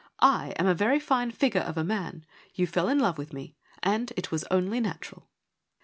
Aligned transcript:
I 0.23 0.55
am 0.57 0.65
a 0.65 0.73
very 0.73 0.99
fine 0.99 1.29
figure 1.29 1.61
of 1.61 1.77
a 1.77 1.83
man: 1.83 2.25
you 2.55 2.65
fell 2.65 2.89
in 2.89 2.97
love 2.97 3.19
with 3.19 3.33
me; 3.33 3.55
and 3.83 4.11
it 4.17 4.31
was 4.31 4.43
only 4.49 4.79
natural.' 4.79 5.27